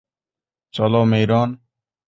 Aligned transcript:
চলো, 0.73 1.01
মেইরন! 1.05 1.49